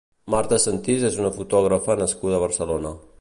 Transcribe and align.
Marta 0.35 0.57
Sentís 0.63 1.05
és 1.11 1.19
una 1.25 1.31
fotògrafa 1.37 1.99
nascuda 2.03 2.39
a 2.41 2.43
Barcelona. 2.49 2.97